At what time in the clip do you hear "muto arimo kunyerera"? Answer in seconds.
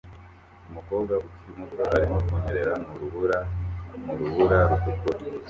1.57-2.73